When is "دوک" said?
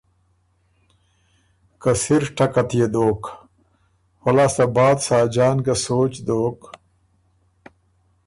2.93-3.21, 6.27-6.59